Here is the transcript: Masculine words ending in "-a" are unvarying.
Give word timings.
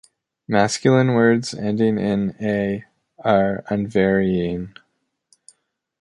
Masculine 0.47 1.13
words 1.13 1.53
ending 1.53 1.99
in 1.99 2.33
"-a" 2.41 2.85
are 3.19 3.63
unvarying. 3.69 4.73